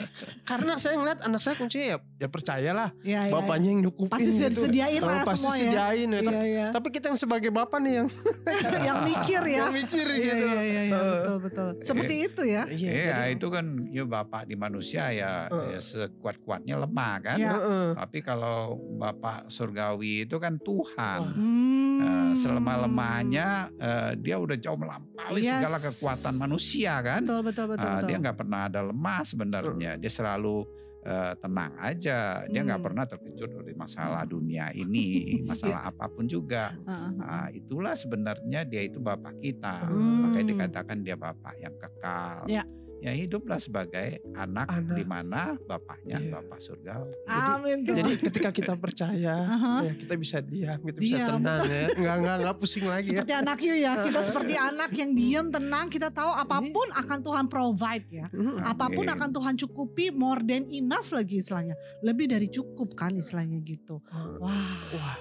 karena 0.43 0.73
saya 0.75 0.95
ngeliat 0.95 1.19
anak 1.21 1.39
saya 1.39 1.55
kuncinya 1.55 1.85
ya, 1.87 1.97
ya 2.17 2.27
percayalah 2.27 2.89
Ya, 3.01 3.25
ya, 3.25 3.31
bapaknya 3.31 3.73
yang 3.73 3.81
nyukupin 3.83 4.13
Pasti 4.13 4.29
gitu. 4.31 4.45
disediain 4.47 5.01
Oh, 5.01 5.09
lah 5.09 5.23
pasti 5.23 5.41
semua 5.41 5.53
ya. 5.53 5.61
sediain 5.65 6.07
ya. 6.07 6.19
Tapi, 6.21 6.45
iya. 6.45 6.67
tapi 6.69 6.87
kita 6.89 7.05
yang 7.07 7.19
sebagai 7.19 7.49
bapak 7.49 7.79
nih 7.79 7.93
yang 7.95 8.07
yang 8.87 8.97
mikir 9.03 9.41
ya. 9.43 9.57
yang 9.59 9.73
mikir 9.73 10.05
Iya, 10.05 10.21
gitu. 10.23 10.45
iya, 10.45 10.61
iya, 10.61 10.81
iya, 10.85 10.95
Eh. 10.95 11.11
betul 11.11 11.37
betul. 11.41 11.67
Seperti 11.81 12.13
itu 12.23 12.41
ya. 12.45 12.63
Iya, 12.63 12.93
jadi- 13.25 13.33
itu 13.33 13.47
kan 13.49 13.65
you 13.89 14.05
bapak 14.05 14.45
di 14.45 14.53
manusia 14.53 15.09
ya, 15.09 15.49
Heeh. 15.49 15.73
ya 15.73 15.79
sekuat-kuatnya 15.81 16.77
lemah 16.77 17.13
kan. 17.19 17.37
Iya. 17.37 17.51
Heeh. 17.55 17.87
Tapi 17.97 18.17
kalau 18.19 18.57
bapak 18.95 19.49
surgawi 19.49 20.23
itu 20.23 20.37
kan 20.37 20.55
Tuhan. 20.57 21.19
Hmm. 21.33 22.18
Eh, 22.19 22.33
selemah-lemahnya 22.35 23.47
eh, 23.71 24.11
dia 24.17 24.35
udah 24.35 24.55
jauh 24.55 24.75
melampaui 24.75 25.39
Yes. 25.39 25.55
segala 25.55 25.77
kekuatan 25.79 26.33
manusia 26.37 26.93
kan. 26.99 27.21
Betul 27.23 27.41
betul 27.43 27.65
betul. 27.69 27.89
Betul. 27.89 28.07
dia 28.07 28.17
nggak 28.19 28.37
pernah 28.37 28.61
ada 28.65 28.81
lemah 28.83 29.21
sebenarnya. 29.23 29.91
Dia 29.95 30.11
selalu 30.11 30.67
eh, 30.99 31.33
tenang 31.37 31.71
aja. 31.79 32.43
Dia 32.45 32.59
nggak 32.59 32.75
Hmm. 32.75 32.87
pernah 32.91 33.05
terkejut 33.05 33.51
oleh 33.55 33.71
masalah 33.71 34.27
dunia 34.27 34.67
ini, 34.73 35.07
masalah 35.49 35.87
apa 35.87 36.11
pun 36.11 36.27
juga. 36.27 36.75
Nah, 36.83 37.47
itulah 37.49 37.95
sebenarnya 37.95 38.67
dia 38.67 38.83
itu 38.83 38.99
bapak 38.99 39.39
kita. 39.39 39.87
Hmm. 39.87 40.27
Makanya 40.27 40.47
dikatakan 40.51 40.97
dia 40.99 41.15
bapak 41.15 41.55
yang 41.55 41.71
kekal. 41.73 42.43
Ya. 42.45 42.67
Ya 42.99 43.11
hiduplah 43.11 43.55
sebagai 43.57 44.19
anak, 44.33 44.67
Anak. 44.67 44.91
di 44.91 45.03
mana 45.03 45.41
bapaknya 45.57 46.19
Iya. 46.19 46.31
bapak 46.35 46.59
surga. 46.59 46.93
Amin 47.25 47.81
tuh. 47.81 47.95
Jadi 47.95 48.11
ketika 48.19 48.49
kita 48.51 48.73
percaya, 48.75 49.35
Aha. 49.39 49.87
ya 49.87 49.93
kita 49.95 50.13
bisa 50.13 50.37
diam, 50.39 50.75
kita 50.81 50.99
bisa 50.99 51.15
Diam. 51.17 51.39
tenang 51.39 51.61
ya. 51.63 51.83
Enggak 51.99 52.15
enggak 52.17 52.35
enggak 52.39 52.55
pusing 52.57 52.83
lagi 52.83 53.07
ya. 53.07 53.11
seperti 53.15 53.33
anak 53.33 53.57
you 53.59 53.73
ya, 53.73 53.93
kita 54.03 54.19
seperti 54.19 54.53
anak 54.53 54.91
yang 54.91 55.11
diam, 55.11 55.45
tenang, 55.47 55.87
kita 55.87 56.09
tahu 56.09 56.27
apa 56.29 56.59
pun 56.61 56.87
akan 56.91 57.17
Tuhan 57.21 57.45
provide 57.47 58.07
ya. 58.09 58.27
Hmm. 58.29 58.59
Apa 58.61 58.85
pun 58.89 59.05
Amin. 59.05 59.15
akan 59.15 59.29
Tuhan 59.31 59.53
cukupi 59.57 60.11
more 60.11 60.41
than 60.41 60.67
enough 60.69 61.07
lagi 61.09 61.39
istilahnya. 61.39 61.79
Lebih 62.01 62.29
dari 62.29 62.47
cukup 62.47 62.93
kan 62.93 63.15
istilahnya 63.15 63.63
gitu. 63.63 64.03
Wah, 64.11 64.75
Wah, 64.91 65.17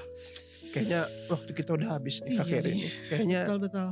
kayaknya 0.69 1.07
waktu 1.27 1.51
kita 1.53 1.73
udah 1.73 1.95
habis 1.95 2.21
nih 2.23 2.35
Iya, 2.35 2.43
iya. 2.45 2.59
ini. 2.61 2.89
Kayaknya 3.07 3.39
betul 3.45 3.59
betul. 3.63 3.89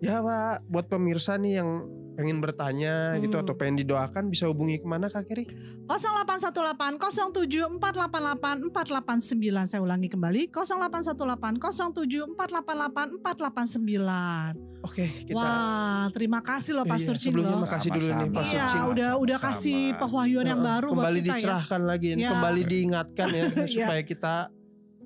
Ya 0.00 0.18
Pak, 0.18 0.64
buat 0.66 0.86
pemirsa 0.86 1.36
nih 1.36 1.60
yang 1.60 1.70
pengen 2.10 2.36
bertanya 2.38 3.16
gitu 3.16 3.32
Hmm. 3.32 3.44
atau 3.44 3.54
pengen 3.54 3.76
didoakan 3.78 4.28
bisa 4.28 4.44
hubungi 4.44 4.76
ke 4.76 4.84
mana 4.84 5.06
Kak 5.06 5.24
Keri? 5.24 5.44
0818 5.86 7.00
07 7.32 7.80
488 7.80 8.68
489 8.68 9.40
saya 9.66 9.80
ulangi 9.80 10.08
kembali 10.08 10.48
0818 10.48 11.56
07 11.90 12.36
488 12.36 13.20
489 13.20 14.56
Oke, 14.82 15.06
kita 15.22 15.36
Wah 15.36 16.08
terima 16.10 16.40
kasih 16.40 16.72
loh 16.72 16.84
Iya, 16.84 16.90
Pastor 16.90 17.14
Cing 17.14 17.32
sebelumnya 17.32 17.52
loh 17.52 17.62
makasih 17.62 17.90
dulu 17.90 18.08
nih. 18.10 18.28
Pastor 18.30 18.48
Iya 18.50 18.64
Cing. 18.66 18.84
udah 18.86 19.10
udah 19.14 19.38
Sama-sama. 19.38 19.60
kasih 19.60 19.80
pewahyuan 19.94 20.46
yang 20.46 20.62
baru 20.62 20.86
buat 20.86 20.96
kembali 20.98 21.18
kita 21.18 21.28
ya 21.28 21.36
dicerahkan 21.36 21.80
lagi, 21.82 22.08
Iya. 22.14 22.28
kembali 22.30 22.62
diingatkan 22.64 23.28
ya 23.28 23.44
Iya. 23.44 23.66
supaya 23.68 24.02
kita 24.02 24.34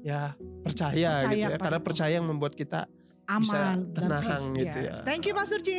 ya 0.01 0.21
percaya, 0.61 1.11
Percaya 1.17 1.31
gitu 1.33 1.51
ya. 1.53 1.59
Karena 1.59 1.81
percaya 1.81 2.13
yang 2.13 2.27
membuat 2.29 2.55
kita 2.55 2.87
aman 3.26 3.76
dan 3.88 4.04
tenang 4.07 4.23
peace. 4.23 4.47
gitu 4.54 4.78
Yes. 4.78 4.97
ya. 4.97 5.02
Thank 5.02 5.23
you 5.25 5.33
Pastor 5.33 5.61
J. 5.61 5.71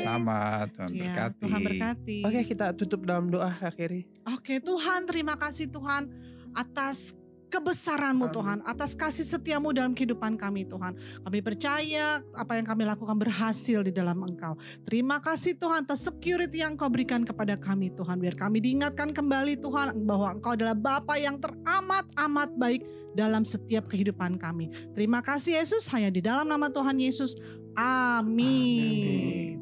Sama-sama 0.00 0.38
Tuhan 0.68 0.88
Ya, 0.88 1.00
berkati. 1.02 1.40
Tuhan 1.40 1.60
berkati. 1.60 2.18
Oke 2.22 2.40
kita 2.46 2.66
tutup 2.72 3.00
dalam 3.02 3.26
doa 3.26 3.50
akhiri. 3.50 4.06
Oke 4.28 4.58
Tuhan 4.58 5.00
terima 5.04 5.34
kasih 5.34 5.66
Tuhan 5.66 6.06
atas 6.52 7.16
kebesaranmu 7.52 8.32
Amin. 8.32 8.36
Tuhan, 8.40 8.58
atas 8.64 8.96
kasih 8.96 9.28
setiamu 9.28 9.76
dalam 9.76 9.92
kehidupan 9.92 10.40
kami 10.40 10.64
Tuhan. 10.64 10.96
Kami 10.96 11.38
percaya 11.44 12.24
apa 12.32 12.56
yang 12.56 12.64
kami 12.64 12.88
lakukan 12.88 13.20
berhasil 13.20 13.84
di 13.84 13.92
dalam 13.92 14.16
Engkau. 14.24 14.56
Terima 14.88 15.20
kasih 15.20 15.60
Tuhan 15.60 15.84
atas 15.84 16.08
security 16.08 16.64
yang 16.64 16.80
Kau 16.80 16.88
berikan 16.88 17.28
kepada 17.28 17.60
kami 17.60 17.92
Tuhan. 17.92 18.16
Biar 18.16 18.32
kami 18.32 18.64
diingatkan 18.64 19.12
kembali 19.12 19.60
Tuhan 19.60 20.08
bahwa 20.08 20.40
Engkau 20.40 20.56
adalah 20.56 20.72
Bapa 20.72 21.20
yang 21.20 21.36
teramat-amat 21.36 22.56
baik 22.56 22.88
dalam 23.12 23.44
setiap 23.44 23.92
kehidupan 23.92 24.40
kami. 24.40 24.72
Terima 24.96 25.20
kasih 25.20 25.60
Yesus, 25.60 25.84
hanya 25.92 26.08
di 26.08 26.24
dalam 26.24 26.48
nama 26.48 26.72
Tuhan 26.72 26.96
Yesus. 26.96 27.36
Amin. 27.76 29.61